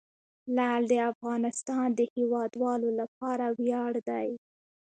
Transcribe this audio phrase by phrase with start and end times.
[0.57, 4.29] لعل د افغانستان د هیوادوالو لپاره ویاړ دی.